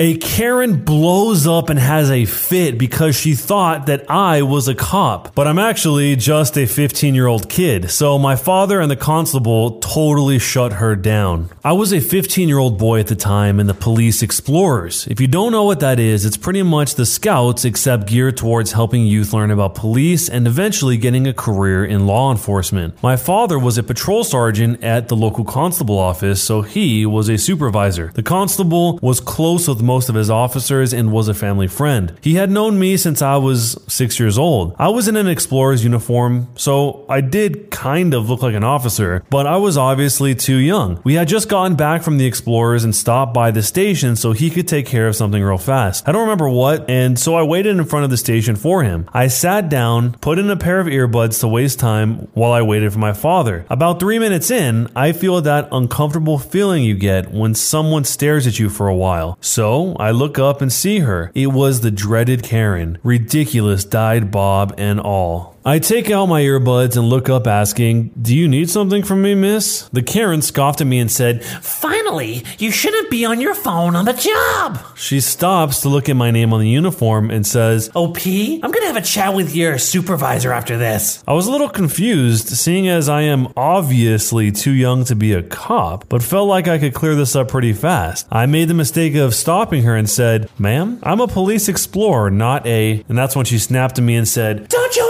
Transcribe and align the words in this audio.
A 0.00 0.16
Karen 0.16 0.82
blows 0.82 1.46
up 1.46 1.70
and 1.70 1.78
has 1.78 2.10
a 2.10 2.24
fit 2.24 2.78
because 2.78 3.14
she 3.14 3.36
thought 3.36 3.86
that 3.86 4.10
I 4.10 4.42
was 4.42 4.66
a 4.66 4.74
cop, 4.74 5.36
but 5.36 5.46
I'm 5.46 5.60
actually 5.60 6.16
just 6.16 6.58
a 6.58 6.66
15 6.66 7.14
year 7.14 7.28
old 7.28 7.48
kid. 7.48 7.92
So 7.92 8.18
my 8.18 8.34
father 8.34 8.80
and 8.80 8.90
the 8.90 8.96
constable 8.96 9.78
totally 9.78 10.40
shut 10.40 10.72
her 10.72 10.96
down. 10.96 11.48
I 11.62 11.74
was 11.74 11.92
a 11.92 12.00
15 12.00 12.48
year 12.48 12.58
old 12.58 12.76
boy 12.76 12.98
at 12.98 13.06
the 13.06 13.14
time 13.14 13.60
in 13.60 13.68
the 13.68 13.72
police 13.72 14.20
explorers. 14.20 15.06
If 15.06 15.20
you 15.20 15.28
don't 15.28 15.52
know 15.52 15.62
what 15.62 15.78
that 15.78 16.00
is, 16.00 16.24
it's 16.24 16.36
pretty 16.36 16.64
much 16.64 16.96
the 16.96 17.06
scouts 17.06 17.64
except 17.64 18.08
geared 18.08 18.36
towards 18.36 18.72
helping 18.72 19.06
youth 19.06 19.32
learn 19.32 19.52
about 19.52 19.76
police 19.76 20.28
and 20.28 20.48
eventually 20.48 20.96
getting 20.96 21.28
a 21.28 21.32
career 21.32 21.84
in 21.84 22.04
law 22.04 22.32
enforcement. 22.32 23.00
My 23.00 23.14
father 23.14 23.60
was 23.60 23.78
a 23.78 23.84
patrol 23.84 24.24
sergeant 24.24 24.82
at 24.82 25.06
the 25.06 25.14
local 25.14 25.44
constable 25.44 26.00
office, 26.00 26.42
so 26.42 26.62
he 26.62 27.06
was 27.06 27.28
a 27.28 27.38
supervisor. 27.38 28.10
The 28.12 28.24
constable 28.24 28.98
was 29.00 29.20
close 29.20 29.68
with 29.68 29.83
most 29.84 30.08
of 30.08 30.14
his 30.14 30.30
officers 30.30 30.92
and 30.92 31.12
was 31.12 31.28
a 31.28 31.34
family 31.34 31.68
friend. 31.68 32.18
He 32.20 32.34
had 32.34 32.50
known 32.50 32.78
me 32.78 32.96
since 32.96 33.22
I 33.22 33.36
was 33.36 33.78
six 33.88 34.18
years 34.18 34.38
old. 34.38 34.74
I 34.78 34.88
was 34.88 35.08
in 35.08 35.16
an 35.16 35.28
explorer's 35.28 35.84
uniform, 35.84 36.48
so 36.56 37.04
I 37.08 37.20
did 37.20 37.70
kind 37.70 38.14
of 38.14 38.28
look 38.28 38.42
like 38.42 38.54
an 38.54 38.64
officer, 38.64 39.24
but 39.30 39.46
I 39.46 39.56
was 39.56 39.76
obviously 39.76 40.34
too 40.34 40.56
young. 40.56 41.00
We 41.04 41.14
had 41.14 41.28
just 41.28 41.48
gotten 41.48 41.76
back 41.76 42.02
from 42.02 42.18
the 42.18 42.26
explorers 42.26 42.84
and 42.84 42.94
stopped 42.94 43.34
by 43.34 43.50
the 43.50 43.62
station 43.62 44.16
so 44.16 44.32
he 44.32 44.50
could 44.50 44.68
take 44.68 44.86
care 44.86 45.06
of 45.06 45.16
something 45.16 45.42
real 45.42 45.58
fast. 45.58 46.08
I 46.08 46.12
don't 46.12 46.22
remember 46.22 46.48
what, 46.48 46.88
and 46.88 47.18
so 47.18 47.34
I 47.34 47.42
waited 47.42 47.76
in 47.76 47.84
front 47.84 48.04
of 48.04 48.10
the 48.10 48.16
station 48.16 48.56
for 48.56 48.82
him. 48.82 49.08
I 49.12 49.28
sat 49.28 49.68
down, 49.68 50.12
put 50.12 50.38
in 50.38 50.50
a 50.50 50.56
pair 50.56 50.80
of 50.80 50.86
earbuds 50.86 51.40
to 51.40 51.48
waste 51.48 51.78
time 51.78 52.28
while 52.34 52.52
I 52.52 52.62
waited 52.62 52.92
for 52.92 52.98
my 52.98 53.12
father. 53.12 53.66
About 53.68 54.00
three 54.00 54.18
minutes 54.18 54.50
in, 54.50 54.88
I 54.96 55.12
feel 55.12 55.40
that 55.42 55.68
uncomfortable 55.72 56.38
feeling 56.38 56.84
you 56.84 56.94
get 56.94 57.30
when 57.30 57.54
someone 57.54 58.04
stares 58.04 58.46
at 58.46 58.58
you 58.58 58.68
for 58.68 58.88
a 58.88 58.94
while. 58.94 59.36
So 59.40 59.73
I 59.82 60.10
look 60.12 60.38
up 60.38 60.62
and 60.62 60.72
see 60.72 61.00
her. 61.00 61.32
It 61.34 61.48
was 61.48 61.80
the 61.80 61.90
dreaded 61.90 62.42
Karen. 62.42 62.98
Ridiculous 63.02 63.84
dyed 63.84 64.30
bob 64.30 64.72
and 64.78 65.00
all. 65.00 65.53
I 65.66 65.78
take 65.78 66.10
out 66.10 66.26
my 66.26 66.42
earbuds 66.42 66.98
and 66.98 67.08
look 67.08 67.30
up 67.30 67.46
asking, 67.46 68.10
Do 68.20 68.36
you 68.36 68.48
need 68.48 68.68
something 68.68 69.02
from 69.02 69.22
me, 69.22 69.34
miss? 69.34 69.88
The 69.94 70.02
Karen 70.02 70.42
scoffed 70.42 70.82
at 70.82 70.86
me 70.86 70.98
and 70.98 71.10
said, 71.10 71.42
Finally, 71.42 72.44
you 72.58 72.70
shouldn't 72.70 73.10
be 73.10 73.24
on 73.24 73.40
your 73.40 73.54
phone 73.54 73.96
on 73.96 74.04
the 74.04 74.12
job. 74.12 74.78
She 74.94 75.20
stops 75.20 75.80
to 75.80 75.88
look 75.88 76.10
at 76.10 76.16
my 76.16 76.30
name 76.30 76.52
on 76.52 76.60
the 76.60 76.68
uniform 76.68 77.30
and 77.30 77.46
says, 77.46 77.90
oh, 77.94 78.10
OP, 78.10 78.26
I'm 78.26 78.70
gonna 78.70 78.88
have 78.88 78.98
a 78.98 79.00
chat 79.00 79.32
with 79.32 79.56
your 79.56 79.78
supervisor 79.78 80.52
after 80.52 80.76
this. 80.76 81.24
I 81.26 81.32
was 81.32 81.46
a 81.46 81.50
little 81.50 81.70
confused, 81.70 82.48
seeing 82.48 82.86
as 82.86 83.08
I 83.08 83.22
am 83.22 83.48
obviously 83.56 84.52
too 84.52 84.72
young 84.72 85.04
to 85.04 85.16
be 85.16 85.32
a 85.32 85.42
cop, 85.42 86.10
but 86.10 86.22
felt 86.22 86.46
like 86.46 86.68
I 86.68 86.78
could 86.78 86.92
clear 86.92 87.14
this 87.14 87.34
up 87.34 87.48
pretty 87.48 87.72
fast. 87.72 88.26
I 88.30 88.44
made 88.44 88.68
the 88.68 88.74
mistake 88.74 89.14
of 89.14 89.34
stopping 89.34 89.84
her 89.84 89.96
and 89.96 90.10
said, 90.10 90.50
Ma'am, 90.58 90.98
I'm 91.02 91.22
a 91.22 91.26
police 91.26 91.70
explorer, 91.70 92.30
not 92.30 92.66
a. 92.66 93.02
And 93.08 93.16
that's 93.16 93.34
when 93.34 93.46
she 93.46 93.58
snapped 93.58 93.98
at 93.98 94.04
me 94.04 94.14
and 94.16 94.28
said, 94.28 94.68
Don't 94.68 94.94
you 94.94 95.08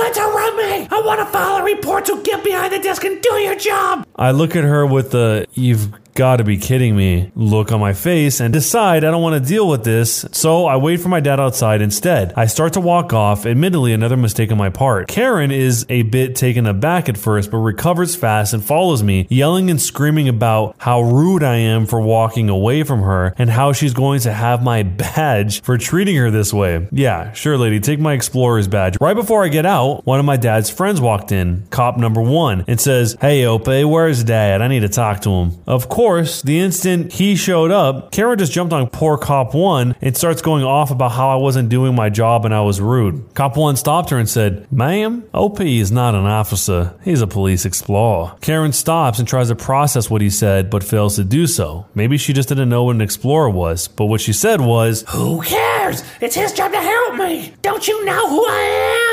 me! 0.57 0.89
I 0.91 1.03
want 1.05 1.21
to 1.21 1.27
file 1.27 1.57
a 1.57 1.65
report, 1.65 2.07
so 2.07 2.21
get 2.23 2.45
behind 2.45 2.73
the 2.73 2.79
desk 2.79 3.05
and 3.05 3.21
do 3.21 3.35
your 3.35 3.57
job! 3.57 4.07
I 4.17 4.31
look 4.31 4.57
at 4.57 4.65
her 4.65 4.87
with 4.87 5.11
the, 5.13 5.47
You've 5.55 5.93
gotta 6.15 6.45
be 6.45 6.57
kidding 6.57 6.97
me 6.97 7.33
look 7.35 7.73
on 7.73 7.81
my 7.81 7.93
face 7.93 8.41
and 8.41 8.53
decide 8.53 9.05
I 9.05 9.11
don't 9.11 9.23
want 9.23 9.43
to 9.43 9.49
deal 9.49 9.69
with 9.69 9.83
this, 9.83 10.25
so 10.31 10.67
I 10.67 10.77
wait 10.77 11.01
for 11.01 11.09
my 11.09 11.19
dad 11.21 11.41
outside 11.41 11.83
instead. 11.83 12.33
I 12.37 12.47
start 12.47 12.73
to 12.75 12.81
walk 12.81 13.13
off, 13.13 13.47
admittedly, 13.47 13.93
another 13.93 14.17
mistake 14.17 14.53
on 14.53 14.59
my 14.59 14.71
part. 14.71 15.09
Karen 15.09 15.51
is 15.51 15.85
a 15.89 16.03
bit 16.03 16.37
taken 16.37 16.67
aback 16.67 17.09
at 17.09 17.19
first, 17.19 17.51
but 17.51 17.59
recovers 17.59 18.15
fast 18.15 18.55
and 18.55 18.65
follows 18.65 19.03
me, 19.03 19.27
yelling 19.29 19.71
and 19.71 19.83
screaming 19.83 20.29
about 20.29 20.77
how 20.79 21.03
rude 21.03 21.43
I 21.43 21.57
am 21.57 21.85
for 21.85 22.01
walking 22.01 22.49
away 22.49 22.85
from 22.85 23.03
her 23.03 23.35
and 23.37 23.51
how 23.51 23.73
she's 23.73 23.93
going 23.93 24.21
to 24.21 24.33
have 24.33 24.63
my 24.63 24.83
badge 24.85 25.63
for 25.63 25.77
treating 25.77 26.17
her 26.17 26.31
this 26.31 26.53
way. 26.53 26.87
Yeah, 26.93 27.33
sure, 27.33 27.59
lady, 27.59 27.81
take 27.81 27.99
my 27.99 28.13
explorer's 28.13 28.69
badge. 28.69 28.97
Right 29.01 29.15
before 29.15 29.45
I 29.45 29.49
get 29.49 29.67
out, 29.67 30.07
one 30.07 30.21
of 30.21 30.25
my 30.25 30.37
dad's 30.37 30.71
friends 30.71 31.01
walked 31.01 31.33
in, 31.33 31.67
cop 31.71 31.97
number 31.97 32.23
one, 32.23 32.65
and 32.69 32.81
says, 32.81 33.17
Hey, 33.21 33.45
Ope, 33.47 33.67
where's 33.67 34.23
dad? 34.23 34.63
I 34.63 34.69
need 34.69 34.81
to 34.81 34.89
talk 34.89 35.23
to 35.23 35.31
him. 35.31 35.53
Of 35.67 35.89
course, 35.89 36.04
course, 36.05 36.43
the 36.43 36.61
instant 36.61 37.15
he 37.15 37.35
showed 37.35 37.71
up, 37.71 38.13
Karen 38.13 38.39
just 38.39 38.53
jumped 38.53 38.75
on 38.75 38.91
poor 38.91 39.17
Cop 39.17 39.55
1 39.55 39.97
and 40.03 40.15
starts 40.15 40.43
going 40.43 40.63
off 40.63 40.91
about 40.91 41.13
how 41.13 41.31
I 41.31 41.37
wasn't 41.37 41.71
doing 41.71 41.95
my 41.95 42.11
job 42.11 42.45
and 42.45 42.55
I 42.55 42.61
was 42.61 42.79
rude. 42.79 43.25
Cop 43.33 43.57
1 43.57 43.77
stopped 43.77 44.11
her 44.11 44.19
and 44.19 44.29
said, 44.29 44.71
Ma'am, 44.71 45.25
OP 45.33 45.63
is 45.63 45.91
not 45.91 46.15
an 46.15 46.27
officer. 46.27 46.95
He's 47.05 47.23
a 47.23 47.27
police 47.27 47.65
explorer. 47.65 48.35
Karen 48.43 48.75
stops 48.75 49.19
and 49.19 49.27
tries 49.27 49.49
to 49.49 49.57
process 49.57 50.11
what 50.11 50.21
he 50.21 50.29
said, 50.29 50.69
but 50.69 50.85
fails 50.85 51.17
to 51.17 51.25
do 51.25 51.47
so. 51.47 51.87
Maybe 51.95 52.19
she 52.19 52.35
just 52.35 52.51
didn't 52.51 52.69
know 52.69 52.85
what 52.85 52.97
an 52.97 53.01
explorer 53.01 53.49
was, 53.49 53.89
but 53.89 54.05
what 54.05 54.21
she 54.21 54.35
said 54.35 54.61
was, 54.61 55.07
Who 55.09 55.41
cares? 55.41 56.05
It's 56.21 56.35
his 56.35 56.53
job 56.53 56.73
to 56.73 56.83
help 56.83 57.15
me. 57.15 57.55
Don't 57.63 57.89
you 57.89 58.05
know 58.05 58.29
who 58.29 58.45
I 58.47 58.99
am? 59.01 59.04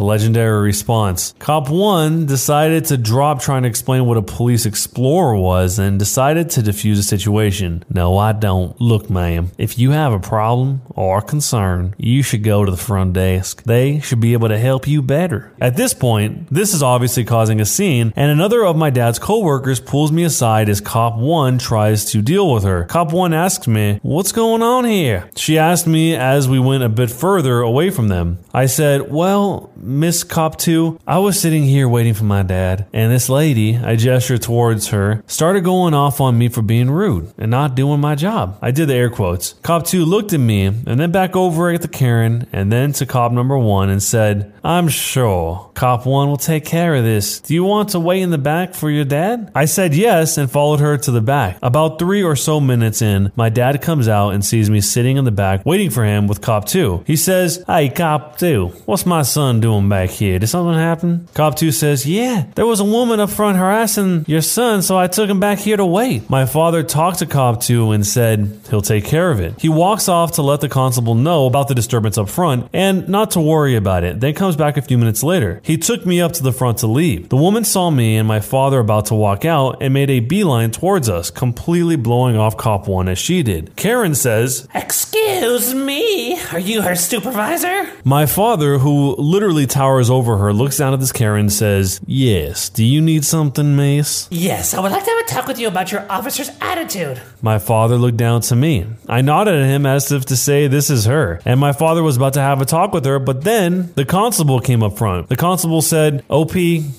The 0.00 0.06
legendary 0.06 0.62
response. 0.62 1.34
Cop 1.40 1.68
1 1.68 2.24
decided 2.24 2.86
to 2.86 2.96
drop 2.96 3.42
trying 3.42 3.64
to 3.64 3.68
explain 3.68 4.06
what 4.06 4.16
a 4.16 4.22
police 4.22 4.64
explorer 4.64 5.36
was 5.36 5.78
and 5.78 5.98
decided 5.98 6.48
to 6.52 6.62
defuse 6.62 6.96
the 6.96 7.02
situation. 7.02 7.84
No, 7.90 8.16
I 8.16 8.32
don't. 8.32 8.80
Look, 8.80 9.10
ma'am, 9.10 9.50
if 9.58 9.78
you 9.78 9.90
have 9.90 10.14
a 10.14 10.18
problem 10.18 10.80
or 11.00 11.22
concern, 11.22 11.94
you 11.96 12.22
should 12.22 12.44
go 12.44 12.62
to 12.62 12.70
the 12.70 12.76
front 12.76 13.14
desk. 13.14 13.62
They 13.62 14.00
should 14.00 14.20
be 14.20 14.34
able 14.34 14.48
to 14.48 14.58
help 14.58 14.86
you 14.86 15.00
better. 15.00 15.50
At 15.58 15.76
this 15.76 15.94
point, 15.94 16.48
this 16.50 16.74
is 16.74 16.82
obviously 16.82 17.24
causing 17.24 17.58
a 17.58 17.64
scene, 17.64 18.12
and 18.16 18.30
another 18.30 18.66
of 18.66 18.76
my 18.76 18.90
dad's 18.90 19.18
coworkers 19.18 19.80
pulls 19.80 20.12
me 20.12 20.24
aside 20.24 20.68
as 20.68 20.82
Cop 20.82 21.16
1 21.16 21.56
tries 21.58 22.04
to 22.12 22.20
deal 22.20 22.52
with 22.52 22.64
her. 22.64 22.84
Cop 22.84 23.12
1 23.12 23.32
asks 23.32 23.66
me, 23.66 23.98
What's 24.02 24.32
going 24.32 24.62
on 24.62 24.84
here? 24.84 25.30
She 25.36 25.56
asked 25.56 25.86
me 25.86 26.14
as 26.14 26.48
we 26.48 26.58
went 26.58 26.82
a 26.82 26.90
bit 26.90 27.10
further 27.10 27.60
away 27.60 27.88
from 27.88 28.08
them. 28.08 28.38
I 28.52 28.66
said, 28.66 29.10
Well, 29.10 29.72
Miss 29.76 30.22
Cop 30.22 30.58
2, 30.58 31.00
I 31.06 31.18
was 31.18 31.40
sitting 31.40 31.64
here 31.64 31.88
waiting 31.88 32.12
for 32.12 32.24
my 32.24 32.42
dad, 32.42 32.86
and 32.92 33.10
this 33.10 33.30
lady, 33.30 33.78
I 33.78 33.96
gestured 33.96 34.42
towards 34.42 34.88
her, 34.88 35.24
started 35.26 35.64
going 35.64 35.94
off 35.94 36.20
on 36.20 36.36
me 36.36 36.50
for 36.50 36.60
being 36.60 36.90
rude 36.90 37.32
and 37.38 37.50
not 37.50 37.74
doing 37.74 38.00
my 38.00 38.14
job. 38.14 38.58
I 38.60 38.70
did 38.70 38.88
the 38.88 38.94
air 38.94 39.08
quotes. 39.08 39.54
Cop 39.62 39.86
2 39.86 40.04
looked 40.04 40.34
at 40.34 40.40
me 40.40 40.66
and 40.90 40.98
then 40.98 41.12
back 41.12 41.36
over 41.36 41.70
at 41.70 41.82
the 41.82 41.88
Karen 41.88 42.48
and 42.52 42.72
then 42.72 42.92
to 42.94 43.06
cop 43.06 43.30
number 43.30 43.56
1 43.56 43.90
and 43.90 44.02
said, 44.02 44.52
I'm 44.64 44.88
sure 44.88 45.70
cop 45.74 46.04
1 46.04 46.28
will 46.28 46.36
take 46.36 46.64
care 46.64 46.96
of 46.96 47.04
this. 47.04 47.40
Do 47.40 47.54
you 47.54 47.62
want 47.62 47.90
to 47.90 48.00
wait 48.00 48.22
in 48.22 48.30
the 48.30 48.38
back 48.38 48.74
for 48.74 48.90
your 48.90 49.04
dad? 49.04 49.52
I 49.54 49.66
said 49.66 49.94
yes 49.94 50.36
and 50.36 50.50
followed 50.50 50.80
her 50.80 50.98
to 50.98 51.10
the 51.12 51.20
back. 51.20 51.58
About 51.62 51.98
three 52.00 52.22
or 52.24 52.34
so 52.34 52.60
minutes 52.60 53.02
in, 53.02 53.30
my 53.36 53.48
dad 53.48 53.80
comes 53.82 54.08
out 54.08 54.30
and 54.30 54.44
sees 54.44 54.68
me 54.68 54.80
sitting 54.80 55.16
in 55.16 55.24
the 55.24 55.30
back 55.30 55.64
waiting 55.64 55.90
for 55.90 56.04
him 56.04 56.26
with 56.26 56.40
cop 56.40 56.66
2. 56.66 57.04
He 57.06 57.16
says, 57.16 57.62
Hey, 57.68 57.88
cop 57.88 58.38
2, 58.38 58.68
what's 58.86 59.06
my 59.06 59.22
son 59.22 59.60
doing 59.60 59.88
back 59.88 60.10
here? 60.10 60.40
Did 60.40 60.48
something 60.48 60.74
happen? 60.74 61.28
Cop 61.34 61.54
2 61.54 61.70
says, 61.70 62.04
Yeah, 62.04 62.46
there 62.56 62.66
was 62.66 62.80
a 62.80 62.84
woman 62.84 63.20
up 63.20 63.30
front 63.30 63.58
harassing 63.58 64.24
your 64.26 64.42
son, 64.42 64.82
so 64.82 64.98
I 64.98 65.06
took 65.06 65.30
him 65.30 65.38
back 65.38 65.58
here 65.58 65.76
to 65.76 65.86
wait. 65.86 66.28
My 66.28 66.46
father 66.46 66.82
talked 66.82 67.20
to 67.20 67.26
Cop 67.26 67.60
2 67.60 67.92
and 67.92 68.04
said 68.04 68.60
he'll 68.70 68.82
take 68.82 69.04
care 69.04 69.30
of 69.30 69.38
it. 69.38 69.60
He 69.60 69.68
walks 69.68 70.08
off 70.08 70.32
to 70.32 70.42
let 70.42 70.60
the 70.60 70.68
constable 70.80 71.14
know 71.14 71.44
about 71.44 71.68
the 71.68 71.74
disturbance 71.74 72.16
up 72.16 72.26
front 72.26 72.66
and 72.72 73.06
not 73.06 73.30
to 73.32 73.38
worry 73.40 73.76
about 73.76 74.02
it, 74.02 74.18
then 74.20 74.32
comes 74.32 74.56
back 74.56 74.78
a 74.78 74.82
few 74.82 74.96
minutes 74.96 75.22
later. 75.22 75.60
He 75.62 75.76
took 75.76 76.06
me 76.06 76.22
up 76.22 76.32
to 76.32 76.42
the 76.42 76.52
front 76.52 76.78
to 76.78 76.86
leave. 76.86 77.28
The 77.28 77.36
woman 77.36 77.64
saw 77.64 77.90
me 77.90 78.16
and 78.16 78.26
my 78.26 78.40
father 78.40 78.78
about 78.78 79.04
to 79.06 79.14
walk 79.14 79.44
out 79.44 79.82
and 79.82 79.92
made 79.92 80.08
a 80.08 80.20
beeline 80.20 80.70
towards 80.70 81.10
us, 81.10 81.30
completely 81.30 81.96
blowing 81.96 82.38
off 82.38 82.56
Cop 82.56 82.88
1 82.88 83.08
as 83.08 83.18
she 83.18 83.42
did. 83.42 83.76
Karen 83.76 84.14
says, 84.14 84.66
Excuse 84.74 85.74
me, 85.74 86.40
are 86.50 86.58
you 86.58 86.80
her 86.80 86.94
supervisor? 86.94 87.90
My 88.02 88.24
father, 88.24 88.78
who 88.78 89.16
literally 89.16 89.66
towers 89.66 90.08
over 90.08 90.38
her, 90.38 90.54
looks 90.54 90.78
down 90.78 90.94
at 90.94 91.00
this 91.00 91.12
Karen 91.12 91.40
and 91.40 91.52
says, 91.52 92.00
Yes, 92.06 92.70
do 92.70 92.82
you 92.82 93.02
need 93.02 93.26
something, 93.26 93.76
Mace? 93.76 94.28
Yes, 94.30 94.72
I 94.72 94.80
would 94.80 94.92
like 94.92 95.04
to 95.04 95.10
have 95.10 95.26
a 95.26 95.28
talk 95.28 95.46
with 95.46 95.58
you 95.58 95.68
about 95.68 95.92
your 95.92 96.10
officer's 96.10 96.50
attitude. 96.62 97.20
My 97.42 97.58
father 97.58 97.96
looked 97.96 98.16
down 98.16 98.40
to 98.42 98.56
me. 98.56 98.86
I 99.08 99.20
nodded 99.20 99.56
at 99.60 99.66
him 99.66 99.84
as 99.84 100.10
if 100.10 100.24
to 100.26 100.36
say, 100.36 100.59
This 100.66 100.90
is 100.90 101.04
her. 101.04 101.40
And 101.44 101.60
my 101.60 101.72
father 101.72 102.02
was 102.02 102.16
about 102.16 102.34
to 102.34 102.40
have 102.40 102.60
a 102.60 102.64
talk 102.64 102.92
with 102.92 103.04
her, 103.04 103.18
but 103.18 103.44
then 103.44 103.92
the 103.94 104.04
constable 104.04 104.60
came 104.60 104.82
up 104.82 104.98
front. 104.98 105.28
The 105.28 105.36
constable 105.36 105.82
said, 105.82 106.24
OP, 106.28 106.52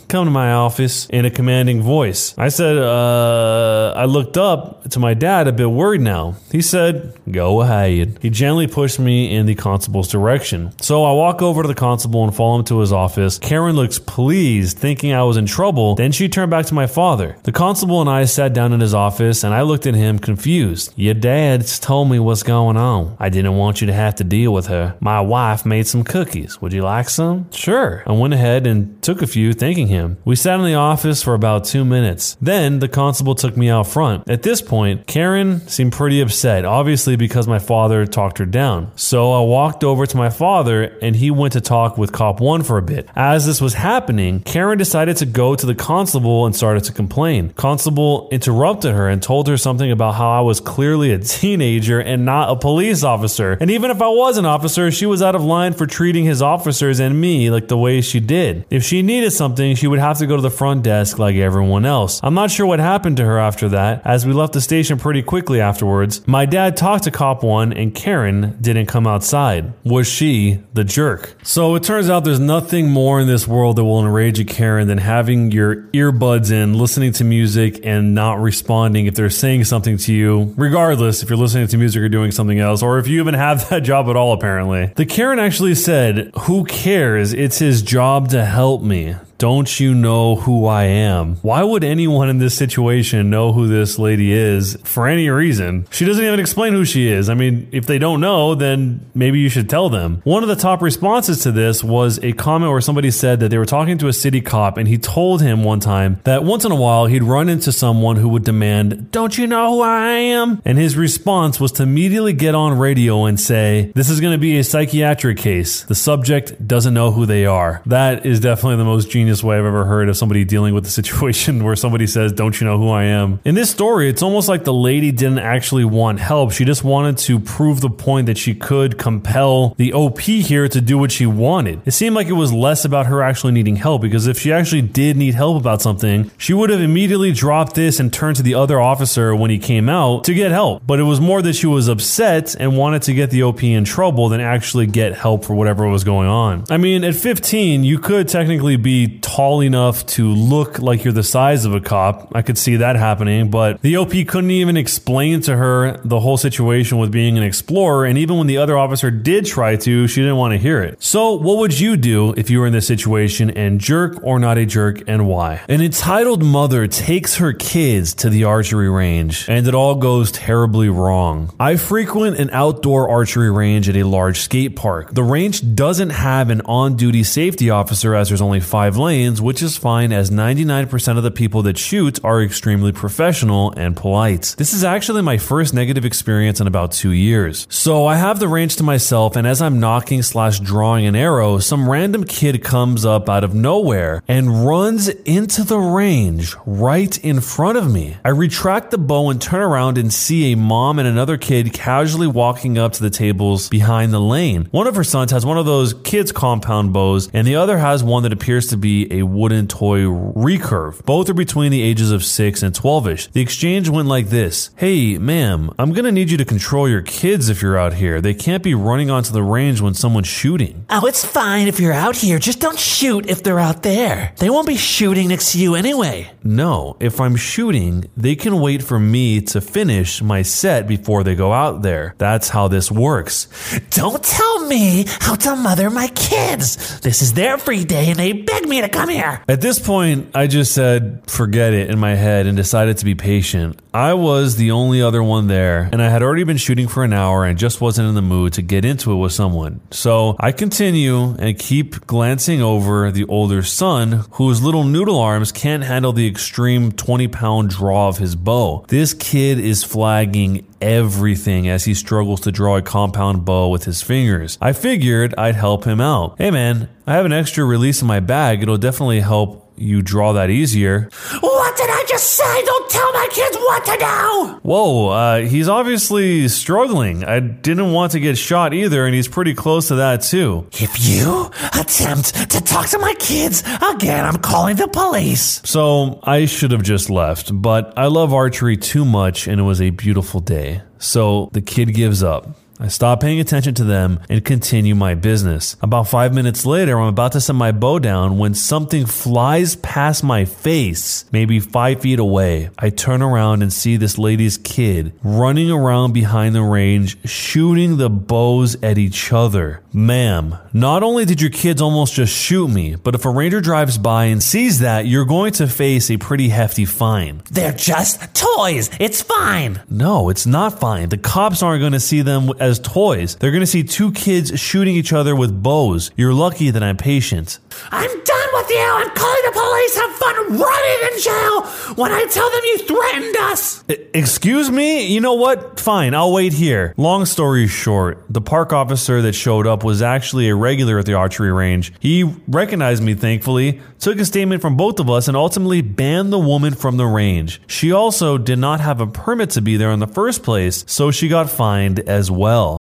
come 0.07 0.25
to 0.25 0.31
my 0.31 0.53
office 0.53 1.07
in 1.09 1.25
a 1.25 1.31
commanding 1.31 1.81
voice. 1.81 2.33
I 2.37 2.49
said, 2.49 2.77
Uh, 2.77 3.93
I 3.95 4.05
looked 4.05 4.37
up 4.37 4.89
to 4.89 4.99
my 4.99 5.13
dad, 5.13 5.47
a 5.47 5.51
bit 5.51 5.69
worried 5.69 6.01
now. 6.01 6.35
He 6.51 6.61
said, 6.61 7.13
Go 7.29 7.61
ahead. 7.61 8.17
He 8.21 8.29
gently 8.29 8.67
pushed 8.67 8.99
me 8.99 9.33
in 9.35 9.45
the 9.45 9.55
constable's 9.55 10.09
direction. 10.09 10.71
So 10.81 11.03
I 11.03 11.13
walk 11.13 11.41
over 11.41 11.61
to 11.61 11.67
the 11.67 11.75
constable 11.75 12.23
and 12.23 12.35
follow 12.35 12.59
him 12.59 12.65
to 12.65 12.79
his 12.79 12.91
office. 12.91 13.37
Karen 13.39 13.75
looks 13.75 13.99
pleased, 13.99 14.77
thinking 14.77 15.13
I 15.13 15.23
was 15.23 15.37
in 15.37 15.45
trouble. 15.45 15.95
Then 15.95 16.11
she 16.11 16.29
turned 16.29 16.51
back 16.51 16.65
to 16.67 16.73
my 16.73 16.87
father. 16.87 17.37
The 17.43 17.51
constable 17.51 18.01
and 18.01 18.09
I 18.09 18.25
sat 18.25 18.53
down 18.53 18.73
in 18.73 18.79
his 18.79 18.93
office 18.93 19.43
and 19.43 19.53
I 19.53 19.61
looked 19.61 19.85
at 19.85 19.95
him 19.95 20.19
confused. 20.19 20.93
Your 20.95 21.13
dad's 21.13 21.79
told 21.79 22.09
me 22.09 22.19
what's 22.19 22.43
going 22.43 22.77
on. 22.77 23.15
I 23.19 23.29
didn't 23.29 23.50
want 23.51 23.81
you 23.81 23.87
to 23.87 23.93
have 23.93 24.15
to 24.15 24.23
deal 24.23 24.53
with 24.53 24.67
her. 24.67 24.95
My 24.99 25.21
wife 25.21 25.65
made 25.65 25.87
some 25.87 26.03
cookies. 26.03 26.61
Would 26.61 26.73
you 26.73 26.83
like 26.83 27.09
some? 27.09 27.49
Sure. 27.51 28.03
I 28.05 28.11
went 28.13 28.33
ahead 28.33 28.67
and 28.67 29.01
took 29.01 29.21
a 29.21 29.27
few, 29.27 29.53
thanking 29.53 29.87
him. 29.87 30.17
We 30.25 30.35
sat 30.35 30.59
in 30.59 30.65
the 30.65 30.75
office 30.75 31.21
for 31.23 31.33
about 31.33 31.65
two 31.65 31.85
minutes. 31.85 32.37
Then 32.41 32.79
the 32.79 32.87
constable 32.87 33.35
took 33.35 33.57
me 33.57 33.69
out 33.69 33.87
front. 33.87 34.29
At 34.29 34.43
this 34.43 34.61
point, 34.61 35.07
Karen 35.07 35.67
seemed 35.67 35.93
pretty 35.93 36.21
upset, 36.21 36.65
obviously 36.65 37.15
because 37.15 37.47
my 37.47 37.59
father 37.59 38.05
talked 38.05 38.37
her 38.37 38.45
down. 38.45 38.91
So 38.95 39.31
I 39.31 39.41
walked 39.41 39.83
over 39.83 40.05
to 40.05 40.17
my 40.17 40.29
father 40.29 40.83
and 41.01 41.15
he 41.15 41.31
went 41.31 41.53
to 41.53 41.61
talk 41.61 41.97
with 41.97 42.11
Cop 42.11 42.39
1 42.39 42.63
for 42.63 42.77
a 42.77 42.81
bit. 42.81 43.09
As 43.15 43.45
this 43.45 43.61
was 43.61 43.73
happening, 43.73 44.41
Karen 44.41 44.77
decided 44.77 45.17
to 45.17 45.25
go 45.25 45.55
to 45.55 45.65
the 45.65 45.75
constable 45.75 46.45
and 46.45 46.55
started 46.55 46.83
to 46.85 46.93
complain. 46.93 47.51
Constable 47.53 48.29
interrupted 48.31 48.93
her 48.93 49.07
and 49.07 49.21
told 49.21 49.47
her 49.47 49.57
something 49.57 49.91
about 49.91 50.15
how 50.15 50.29
I 50.29 50.41
was 50.41 50.59
clearly 50.59 51.11
a 51.11 51.19
teenager 51.41 51.99
and 51.99 52.25
not 52.25 52.49
a 52.49 52.55
police 52.55 53.03
officer. 53.03 53.40
And 53.49 53.71
even 53.71 53.91
if 53.91 54.01
I 54.01 54.07
was 54.07 54.37
an 54.37 54.45
officer, 54.45 54.91
she 54.91 55.05
was 55.05 55.21
out 55.21 55.35
of 55.35 55.43
line 55.43 55.73
for 55.73 55.85
treating 55.87 56.25
his 56.25 56.41
officers 56.41 56.99
and 56.99 57.19
me 57.19 57.49
like 57.49 57.67
the 57.67 57.77
way 57.77 58.01
she 58.01 58.19
did. 58.19 58.65
If 58.69 58.83
she 58.83 59.01
needed 59.01 59.31
something, 59.31 59.75
she 59.75 59.87
would 59.87 59.99
have 59.99 60.17
to 60.19 60.27
go 60.27 60.35
to 60.35 60.41
the 60.41 60.49
front 60.49 60.83
desk 60.83 61.19
like 61.19 61.35
everyone 61.35 61.85
else. 61.85 62.19
I'm 62.23 62.33
not 62.33 62.51
sure 62.51 62.65
what 62.65 62.79
happened 62.79 63.17
to 63.17 63.25
her 63.25 63.39
after 63.39 63.69
that, 63.69 64.01
as 64.05 64.25
we 64.25 64.33
left 64.33 64.53
the 64.53 64.61
station 64.61 64.99
pretty 64.99 65.21
quickly 65.23 65.59
afterwards. 65.61 66.25
My 66.27 66.45
dad 66.45 66.77
talked 66.77 67.05
to 67.05 67.11
Cop 67.11 67.43
1 67.43 67.73
and 67.73 67.95
Karen 67.95 68.57
didn't 68.61 68.85
come 68.85 69.07
outside. 69.07 69.73
Was 69.83 70.07
she 70.07 70.59
the 70.73 70.83
jerk? 70.83 71.35
So 71.43 71.75
it 71.75 71.83
turns 71.83 72.09
out 72.09 72.23
there's 72.23 72.39
nothing 72.39 72.89
more 72.89 73.19
in 73.19 73.27
this 73.27 73.47
world 73.47 73.77
that 73.77 73.83
will 73.83 74.01
enrage 74.05 74.39
a 74.39 74.45
Karen 74.45 74.87
than 74.87 74.97
having 74.97 75.51
your 75.51 75.83
earbuds 75.93 76.51
in, 76.51 76.73
listening 76.73 77.13
to 77.13 77.23
music, 77.23 77.79
and 77.83 78.13
not 78.13 78.39
responding 78.39 79.05
if 79.05 79.15
they're 79.15 79.29
saying 79.29 79.63
something 79.63 79.97
to 79.97 80.13
you, 80.13 80.53
regardless 80.57 81.23
if 81.23 81.29
you're 81.29 81.37
listening 81.37 81.67
to 81.67 81.77
music 81.77 82.01
or 82.01 82.09
doing 82.09 82.31
something 82.31 82.59
else, 82.59 82.83
or 82.83 82.97
if 82.99 83.07
you 83.07 83.21
even 83.31 83.39
have 83.39 83.69
that 83.69 83.83
job 83.83 84.09
at 84.09 84.15
all, 84.15 84.33
apparently. 84.33 84.91
The 84.95 85.05
Karen 85.05 85.39
actually 85.39 85.75
said, 85.75 86.31
Who 86.41 86.65
cares? 86.65 87.33
It's 87.33 87.59
his 87.59 87.81
job 87.81 88.29
to 88.29 88.45
help 88.45 88.81
me. 88.81 89.15
Don't 89.41 89.79
you 89.79 89.95
know 89.95 90.35
who 90.35 90.67
I 90.67 90.83
am? 90.83 91.37
Why 91.37 91.63
would 91.63 91.83
anyone 91.83 92.29
in 92.29 92.37
this 92.37 92.55
situation 92.55 93.31
know 93.31 93.53
who 93.53 93.67
this 93.67 93.97
lady 93.97 94.31
is 94.31 94.77
for 94.83 95.07
any 95.07 95.31
reason? 95.31 95.87
She 95.89 96.05
doesn't 96.05 96.23
even 96.23 96.39
explain 96.39 96.73
who 96.73 96.85
she 96.85 97.07
is. 97.07 97.27
I 97.27 97.33
mean, 97.33 97.67
if 97.71 97.87
they 97.87 97.97
don't 97.97 98.21
know, 98.21 98.53
then 98.53 99.03
maybe 99.15 99.39
you 99.39 99.49
should 99.49 99.67
tell 99.67 99.89
them. 99.89 100.21
One 100.25 100.43
of 100.43 100.49
the 100.49 100.55
top 100.55 100.83
responses 100.83 101.41
to 101.41 101.51
this 101.51 101.83
was 101.83 102.19
a 102.21 102.33
comment 102.33 102.71
where 102.71 102.81
somebody 102.81 103.09
said 103.09 103.39
that 103.39 103.49
they 103.49 103.57
were 103.57 103.65
talking 103.65 103.97
to 103.97 104.07
a 104.07 104.13
city 104.13 104.41
cop 104.41 104.77
and 104.77 104.87
he 104.87 104.99
told 104.99 105.41
him 105.41 105.63
one 105.63 105.79
time 105.79 106.21
that 106.23 106.43
once 106.43 106.63
in 106.63 106.71
a 106.71 106.75
while 106.75 107.07
he'd 107.07 107.23
run 107.23 107.49
into 107.49 107.71
someone 107.71 108.17
who 108.17 108.29
would 108.29 108.43
demand, 108.43 109.09
Don't 109.09 109.39
you 109.39 109.47
know 109.47 109.73
who 109.73 109.81
I 109.81 110.09
am? 110.09 110.61
And 110.65 110.77
his 110.77 110.95
response 110.95 111.59
was 111.59 111.71
to 111.71 111.81
immediately 111.81 112.33
get 112.33 112.53
on 112.53 112.77
radio 112.77 113.25
and 113.25 113.39
say, 113.39 113.91
This 113.95 114.11
is 114.11 114.21
going 114.21 114.33
to 114.33 114.37
be 114.37 114.59
a 114.59 114.63
psychiatric 114.63 115.39
case. 115.39 115.81
The 115.81 115.95
subject 115.95 116.67
doesn't 116.67 116.93
know 116.93 117.09
who 117.09 117.25
they 117.25 117.47
are. 117.47 117.81
That 117.87 118.23
is 118.23 118.39
definitely 118.39 118.75
the 118.75 118.85
most 118.85 119.09
genius 119.09 119.30
way 119.43 119.57
I've 119.57 119.65
ever 119.65 119.85
heard 119.85 120.09
of 120.09 120.17
somebody 120.17 120.43
dealing 120.43 120.73
with 120.73 120.85
a 120.85 120.89
situation 121.01 121.63
where 121.63 121.75
somebody 121.75 122.07
says, 122.07 122.31
Don't 122.31 122.59
you 122.59 122.67
know 122.67 122.77
who 122.77 122.89
I 122.89 123.03
am? 123.03 123.39
In 123.45 123.55
this 123.55 123.69
story, 123.69 124.09
it's 124.09 124.21
almost 124.21 124.49
like 124.49 124.63
the 124.63 124.73
lady 124.73 125.11
didn't 125.11 125.39
actually 125.39 125.85
want 125.85 126.19
help. 126.19 126.51
She 126.51 126.65
just 126.65 126.83
wanted 126.83 127.17
to 127.19 127.39
prove 127.39 127.81
the 127.81 127.89
point 127.89 128.27
that 128.27 128.37
she 128.37 128.53
could 128.53 128.97
compel 128.97 129.73
the 129.77 129.93
OP 129.93 130.19
here 130.19 130.67
to 130.67 130.81
do 130.81 130.97
what 130.97 131.11
she 131.11 131.25
wanted. 131.25 131.81
It 131.85 131.91
seemed 131.91 132.15
like 132.15 132.27
it 132.27 132.33
was 132.33 132.51
less 132.51 132.85
about 132.85 133.07
her 133.07 133.21
actually 133.21 133.53
needing 133.53 133.75
help 133.75 134.01
because 134.01 134.27
if 134.27 134.39
she 134.39 134.51
actually 134.51 134.81
did 134.81 135.17
need 135.17 135.33
help 135.33 135.57
about 135.57 135.81
something, 135.81 136.31
she 136.37 136.53
would 136.53 136.69
have 136.69 136.81
immediately 136.81 137.31
dropped 137.31 137.75
this 137.75 137.99
and 137.99 138.11
turned 138.11 138.37
to 138.37 138.43
the 138.43 138.55
other 138.55 138.79
officer 138.79 139.35
when 139.35 139.49
he 139.49 139.59
came 139.59 139.89
out 139.89 140.23
to 140.25 140.33
get 140.33 140.51
help. 140.51 140.83
But 140.85 140.99
it 140.99 141.03
was 141.03 141.21
more 141.21 141.41
that 141.41 141.53
she 141.53 141.67
was 141.67 141.87
upset 141.87 142.55
and 142.59 142.77
wanted 142.77 143.03
to 143.03 143.13
get 143.13 143.29
the 143.29 143.43
OP 143.43 143.63
in 143.63 143.85
trouble 143.85 144.29
than 144.29 144.41
actually 144.41 144.87
get 144.87 145.15
help 145.15 145.45
for 145.45 145.53
whatever 145.53 145.87
was 145.87 146.03
going 146.03 146.27
on. 146.27 146.63
I 146.69 146.77
mean, 146.77 147.03
at 147.03 147.15
15, 147.15 147.83
you 147.83 147.99
could 147.99 148.27
technically 148.27 148.75
be 148.75 149.19
tall 149.21 149.61
enough 149.61 150.05
to 150.07 150.29
look 150.29 150.79
like 150.79 151.03
you're 151.03 151.13
the 151.13 151.23
size 151.23 151.65
of 151.65 151.73
a 151.73 151.81
cop. 151.81 152.31
I 152.33 152.41
could 152.41 152.57
see 152.57 152.77
that 152.77 152.95
happening, 152.95 153.49
but 153.49 153.81
the 153.81 153.97
OP 153.97 154.11
couldn't 154.27 154.51
even 154.51 154.77
explain 154.77 155.41
to 155.41 155.55
her 155.55 155.97
the 156.03 156.19
whole 156.19 156.37
situation 156.37 156.97
with 156.97 157.11
being 157.11 157.37
an 157.37 157.43
explorer. 157.43 158.05
And 158.05 158.17
even 158.17 158.37
when 158.37 158.47
the 158.47 158.57
other 158.57 158.77
officer 158.77 159.11
did 159.11 159.45
try 159.45 159.75
to, 159.77 160.07
she 160.07 160.21
didn't 160.21 160.37
want 160.37 160.53
to 160.53 160.57
hear 160.57 160.81
it. 160.81 161.01
So, 161.03 161.33
what 161.33 161.57
would 161.57 161.79
you 161.79 161.97
do 161.97 162.33
if 162.33 162.49
you 162.49 162.59
were 162.59 162.67
in 162.67 162.73
this 162.73 162.87
situation 162.87 163.49
and 163.51 163.79
jerk 163.79 164.19
or 164.23 164.39
not 164.39 164.57
a 164.57 164.65
jerk 164.65 165.03
and 165.07 165.27
why? 165.27 165.61
An 165.67 165.81
entitled 165.81 166.43
mother 166.43 166.87
takes 166.87 167.35
her 167.35 167.53
kids 167.53 168.13
to 168.15 168.29
the 168.29 168.43
archery 168.43 168.89
range 168.89 169.47
and 169.47 169.67
it 169.67 169.75
all 169.75 169.95
goes 169.95 170.31
terribly 170.31 170.89
wrong. 170.89 171.53
I 171.59 171.75
frequent 171.75 172.37
an 172.37 172.49
outdoor 172.51 173.09
archery 173.09 173.51
range 173.51 173.89
at 173.89 173.95
a 173.95 174.03
large 174.03 174.39
skate 174.39 174.75
park. 174.75 175.13
The 175.13 175.23
range 175.23 175.75
doesn't 175.75 176.09
have 176.09 176.49
an 176.49 176.61
on 176.61 176.95
duty 176.95 177.23
safety 177.23 177.69
officer 177.69 178.15
as 178.15 178.29
there's 178.29 178.41
only 178.41 178.59
five 178.59 178.97
lanes, 179.01 179.41
which 179.41 179.61
is 179.61 179.77
fine 179.77 180.13
as 180.13 180.29
99% 180.29 181.17
of 181.17 181.23
the 181.23 181.31
people 181.31 181.63
that 181.63 181.77
shoot 181.77 182.23
are 182.23 182.41
extremely 182.41 182.91
professional 182.91 183.71
and 183.71 183.97
polite. 183.97 184.55
This 184.57 184.73
is 184.73 184.83
actually 184.83 185.21
my 185.21 185.37
first 185.37 185.73
negative 185.73 186.05
experience 186.05 186.61
in 186.61 186.67
about 186.67 186.91
two 186.91 187.11
years. 187.11 187.67
So 187.69 188.05
I 188.05 188.15
have 188.15 188.39
the 188.39 188.47
range 188.47 188.75
to 188.77 188.83
myself, 188.83 189.35
and 189.35 189.47
as 189.47 189.61
I'm 189.61 189.79
nocking 189.79 190.23
slash 190.23 190.59
drawing 190.59 191.05
an 191.05 191.15
arrow, 191.15 191.57
some 191.59 191.89
random 191.89 192.23
kid 192.23 192.63
comes 192.63 193.05
up 193.05 193.27
out 193.27 193.43
of 193.43 193.53
nowhere 193.53 194.23
and 194.27 194.65
runs 194.65 195.07
into 195.09 195.63
the 195.63 195.79
range 195.79 196.55
right 196.65 197.17
in 197.23 197.41
front 197.41 197.77
of 197.77 197.91
me. 197.91 198.17
I 198.23 198.29
retract 198.29 198.91
the 198.91 198.97
bow 198.97 199.29
and 199.29 199.41
turn 199.41 199.61
around 199.61 199.97
and 199.97 200.13
see 200.13 200.51
a 200.51 200.57
mom 200.57 200.99
and 200.99 201.07
another 201.07 201.37
kid 201.37 201.73
casually 201.73 202.27
walking 202.27 202.77
up 202.77 202.93
to 202.93 203.03
the 203.03 203.09
tables 203.09 203.69
behind 203.69 204.13
the 204.13 204.19
lane. 204.19 204.67
One 204.71 204.87
of 204.87 204.95
her 204.95 205.03
sons 205.03 205.31
has 205.31 205.45
one 205.45 205.57
of 205.57 205.65
those 205.65 205.93
kids' 205.93 206.31
compound 206.31 206.93
bows, 206.93 207.29
and 207.33 207.47
the 207.47 207.55
other 207.55 207.77
has 207.77 208.03
one 208.03 208.23
that 208.23 208.33
appears 208.33 208.67
to 208.67 208.77
be 208.91 209.07
a 209.19 209.23
wooden 209.23 209.67
toy 209.67 210.01
recurve. 210.01 211.03
Both 211.05 211.29
are 211.29 211.33
between 211.33 211.71
the 211.71 211.81
ages 211.81 212.11
of 212.11 212.25
6 212.25 212.61
and 212.63 212.75
12 212.75 213.07
ish. 213.07 213.27
The 213.27 213.41
exchange 213.41 213.87
went 213.89 214.07
like 214.07 214.27
this 214.27 214.69
Hey, 214.75 215.17
ma'am, 215.17 215.69
I'm 215.79 215.93
gonna 215.93 216.11
need 216.11 216.29
you 216.29 216.37
to 216.37 216.45
control 216.45 216.89
your 216.89 217.01
kids 217.01 217.49
if 217.49 217.61
you're 217.61 217.77
out 217.77 217.93
here. 217.93 218.19
They 218.19 218.33
can't 218.33 218.63
be 218.63 218.73
running 218.73 219.09
onto 219.09 219.31
the 219.31 219.43
range 219.43 219.79
when 219.81 219.93
someone's 219.93 220.27
shooting. 220.27 220.85
Oh, 220.89 221.07
it's 221.07 221.23
fine 221.23 221.67
if 221.67 221.79
you're 221.79 221.93
out 221.93 222.17
here. 222.17 222.37
Just 222.39 222.59
don't 222.59 222.79
shoot 222.79 223.29
if 223.29 223.43
they're 223.43 223.59
out 223.59 223.83
there. 223.83 224.33
They 224.37 224.49
won't 224.49 224.67
be 224.67 224.77
shooting 224.77 225.29
next 225.29 225.53
to 225.53 225.59
you 225.59 225.75
anyway. 225.75 226.31
No, 226.43 226.97
if 226.99 227.21
I'm 227.21 227.35
shooting, 227.35 228.05
they 228.17 228.35
can 228.35 228.59
wait 228.59 228.83
for 228.83 228.99
me 228.99 229.41
to 229.41 229.61
finish 229.61 230.21
my 230.21 230.41
set 230.41 230.87
before 230.87 231.23
they 231.23 231.35
go 231.35 231.53
out 231.53 231.81
there. 231.81 232.15
That's 232.17 232.49
how 232.49 232.67
this 232.67 232.91
works. 232.91 233.47
Don't 233.91 234.23
tell 234.23 234.67
me 234.67 235.05
how 235.07 235.35
to 235.35 235.55
mother 235.55 235.89
my 235.89 236.07
kids. 236.07 236.99
This 237.01 237.21
is 237.21 237.33
their 237.33 237.57
free 237.57 237.83
day 237.85 238.09
and 238.09 238.17
they 238.17 238.33
beg 238.33 238.67
me 238.67 238.81
to 238.81 238.89
come 238.89 239.09
here. 239.09 239.43
At 239.47 239.61
this 239.61 239.79
point, 239.79 240.31
I 240.33 240.47
just 240.47 240.73
said, 240.73 241.23
forget 241.29 241.73
it 241.73 241.89
in 241.89 241.99
my 241.99 242.15
head 242.15 242.47
and 242.47 242.57
decided 242.57 242.97
to 242.97 243.05
be 243.05 243.15
patient. 243.15 243.79
I 243.93 244.13
was 244.13 244.55
the 244.55 244.71
only 244.71 245.01
other 245.01 245.21
one 245.21 245.47
there, 245.47 245.89
and 245.91 246.01
I 246.01 246.07
had 246.07 246.23
already 246.23 246.45
been 246.45 246.55
shooting 246.55 246.87
for 246.87 247.03
an 247.03 247.11
hour 247.11 247.43
and 247.43 247.59
just 247.59 247.81
wasn't 247.81 248.07
in 248.07 248.15
the 248.15 248.21
mood 248.21 248.53
to 248.53 248.61
get 248.61 248.85
into 248.85 249.11
it 249.11 249.17
with 249.17 249.33
someone. 249.33 249.81
So 249.91 250.37
I 250.39 250.53
continue 250.53 251.35
and 251.37 251.59
keep 251.59 252.07
glancing 252.07 252.61
over 252.61 253.11
the 253.11 253.25
older 253.25 253.63
son, 253.63 254.23
whose 254.31 254.61
little 254.63 254.85
noodle 254.85 255.19
arms 255.19 255.51
can't 255.51 255.83
handle 255.83 256.13
the 256.13 256.30
extreme 256.31 256.91
20 256.93 257.27
pound 257.27 257.69
draw 257.69 258.07
of 258.07 258.17
his 258.17 258.35
bow. 258.35 258.85
This 258.87 259.13
kid 259.13 259.59
is 259.59 259.83
flagging 259.83 260.65
everything 260.81 261.67
as 261.67 261.85
he 261.85 261.93
struggles 261.93 262.41
to 262.41 262.51
draw 262.51 262.77
a 262.77 262.81
compound 262.81 263.45
bow 263.45 263.69
with 263.69 263.83
his 263.83 264.01
fingers. 264.01 264.57
I 264.61 264.73
figured 264.73 265.35
I'd 265.37 265.55
help 265.55 265.83
him 265.83 266.01
out. 266.01 266.35
Hey 266.37 266.49
man, 266.49 266.89
I 267.05 267.13
have 267.13 267.25
an 267.25 267.33
extra 267.33 267.65
release 267.65 268.01
in 268.01 268.07
my 268.07 268.19
bag. 268.21 268.63
It'll 268.63 268.77
definitely 268.77 269.19
help 269.19 269.71
you 269.75 270.01
draw 270.01 270.33
that 270.33 270.49
easier. 270.49 271.09
What 271.41 271.75
did 271.75 271.89
I 271.89 272.00
Don't 272.21 272.89
tell 272.89 273.13
my 273.13 273.27
kids 273.31 273.57
what 273.57 273.85
to 273.85 273.97
do. 273.97 274.59
Whoa, 274.61 275.09
uh, 275.09 275.39
he's 275.39 275.67
obviously 275.67 276.47
struggling. 276.49 277.23
I 277.23 277.39
didn't 277.39 277.91
want 277.91 278.11
to 278.11 278.19
get 278.19 278.37
shot 278.37 278.73
either, 278.75 279.05
and 279.05 279.15
he's 279.15 279.27
pretty 279.27 279.55
close 279.55 279.87
to 279.87 279.95
that 279.95 280.21
too. 280.21 280.67
If 280.73 280.99
you 280.99 281.49
attempt 281.79 282.51
to 282.51 282.61
talk 282.61 282.87
to 282.89 282.99
my 282.99 283.15
kids 283.15 283.63
again, 283.81 284.23
I'm 284.23 284.37
calling 284.37 284.75
the 284.75 284.87
police. 284.87 285.61
So 285.65 286.19
I 286.21 286.45
should 286.45 286.71
have 286.71 286.83
just 286.83 287.09
left, 287.09 287.49
but 287.59 287.93
I 287.97 288.05
love 288.05 288.33
archery 288.33 288.77
too 288.77 289.03
much, 289.03 289.47
and 289.47 289.59
it 289.59 289.63
was 289.63 289.81
a 289.81 289.89
beautiful 289.89 290.41
day. 290.41 290.83
So 290.99 291.49
the 291.53 291.61
kid 291.61 291.95
gives 291.95 292.21
up. 292.21 292.55
I 292.81 292.87
stop 292.87 293.19
paying 293.21 293.39
attention 293.39 293.75
to 293.75 293.83
them 293.83 294.19
and 294.27 294.43
continue 294.43 294.95
my 294.95 295.13
business. 295.13 295.77
About 295.83 296.07
five 296.07 296.33
minutes 296.33 296.65
later, 296.65 296.99
I'm 296.99 297.09
about 297.09 297.33
to 297.33 297.41
set 297.41 297.53
my 297.53 297.71
bow 297.71 297.99
down 297.99 298.39
when 298.39 298.55
something 298.55 299.05
flies 299.05 299.75
past 299.75 300.23
my 300.23 300.45
face, 300.45 301.25
maybe 301.31 301.59
five 301.59 302.01
feet 302.01 302.17
away. 302.17 302.71
I 302.79 302.89
turn 302.89 303.21
around 303.21 303.61
and 303.61 303.71
see 303.71 303.97
this 303.97 304.17
lady's 304.17 304.57
kid 304.57 305.13
running 305.21 305.69
around 305.69 306.13
behind 306.13 306.55
the 306.55 306.63
range, 306.63 307.23
shooting 307.29 307.97
the 307.97 308.09
bows 308.09 308.75
at 308.81 308.97
each 308.97 309.31
other. 309.31 309.83
Ma'am, 309.93 310.57
not 310.73 311.03
only 311.03 311.25
did 311.25 311.39
your 311.39 311.51
kids 311.51 311.83
almost 311.83 312.15
just 312.15 312.35
shoot 312.35 312.67
me, 312.67 312.95
but 312.95 313.13
if 313.13 313.25
a 313.25 313.29
ranger 313.29 313.61
drives 313.61 313.99
by 313.99 314.25
and 314.25 314.41
sees 314.41 314.79
that, 314.79 315.05
you're 315.05 315.25
going 315.25 315.51
to 315.53 315.67
face 315.67 316.09
a 316.09 316.17
pretty 316.17 316.49
hefty 316.49 316.85
fine. 316.85 317.43
They're 317.51 317.73
just 317.73 318.33
toys. 318.33 318.89
It's 318.99 319.21
fine. 319.21 319.81
No, 319.87 320.29
it's 320.29 320.47
not 320.47 320.79
fine. 320.79 321.09
The 321.09 321.17
cops 321.19 321.61
aren't 321.61 321.81
going 321.81 321.91
to 321.91 321.99
see 321.99 322.23
them 322.23 322.49
as 322.59 322.70
toys. 322.79 323.35
They're 323.35 323.51
going 323.51 323.61
to 323.61 323.67
see 323.67 323.83
two 323.83 324.11
kids 324.11 324.59
shooting 324.59 324.95
each 324.95 325.13
other 325.13 325.35
with 325.35 325.61
bows. 325.63 326.11
You're 326.15 326.33
lucky 326.33 326.69
that 326.71 326.83
I'm 326.83 326.97
patient. 326.97 327.59
I'm 327.91 328.09
done 328.23 328.49
with 328.53 328.69
you. 328.69 328.79
I'm 328.79 329.09
calling 329.15 329.41
the 329.45 329.51
police. 329.53 329.95
Have 329.95 330.10
running 330.51 331.13
in 331.13 331.19
jail 331.19 331.61
when 331.95 332.11
I 332.11 332.25
tell 332.25 332.49
them 332.49 332.61
you 332.63 332.77
threatened 332.79 333.35
us. 333.37 333.83
Excuse 334.13 334.69
me? 334.69 335.07
You 335.07 335.21
know 335.21 335.33
what? 335.33 335.79
Fine, 335.79 336.13
I'll 336.13 336.33
wait 336.33 336.53
here. 336.53 336.93
Long 336.97 337.25
story 337.25 337.67
short, 337.67 338.23
the 338.29 338.41
park 338.41 338.73
officer 338.73 339.21
that 339.21 339.33
showed 339.33 339.67
up 339.67 339.83
was 339.83 340.01
actually 340.01 340.49
a 340.49 340.55
regular 340.55 340.99
at 340.99 341.05
the 341.05 341.13
archery 341.13 341.51
range. 341.51 341.93
He 341.99 342.23
recognized 342.47 343.03
me, 343.03 343.13
thankfully, 343.13 343.81
took 343.99 344.19
a 344.19 344.25
statement 344.25 344.61
from 344.61 344.75
both 344.77 344.99
of 344.99 345.09
us, 345.09 345.27
and 345.27 345.37
ultimately 345.37 345.81
banned 345.81 346.33
the 346.33 346.39
woman 346.39 346.73
from 346.73 346.97
the 346.97 347.05
range. 347.05 347.61
She 347.67 347.91
also 347.91 348.37
did 348.37 348.59
not 348.59 348.79
have 348.79 348.99
a 348.99 349.07
permit 349.07 349.51
to 349.51 349.61
be 349.61 349.77
there 349.77 349.91
in 349.91 349.99
the 349.99 350.07
first 350.07 350.43
place, 350.43 350.83
so 350.87 351.11
she 351.11 351.27
got 351.27 351.49
fined 351.49 351.99
as 352.01 352.31
well. 352.31 352.80